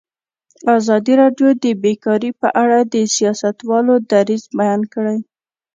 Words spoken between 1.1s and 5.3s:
راډیو د بیکاري په اړه د سیاستوالو دریځ بیان کړی.